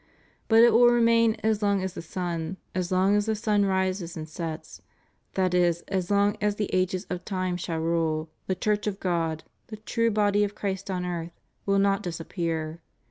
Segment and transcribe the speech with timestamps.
[0.47, 4.17] But it will remain as long as the sun— as long as the sun rises
[4.17, 4.81] and sets;
[5.35, 9.43] that is, as long as the ages of time shall roll, the Church of God—
[9.67, 12.81] the true body of Christ on earth— will not disappear."